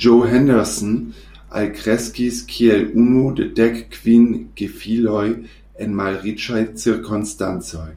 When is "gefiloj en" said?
4.58-5.96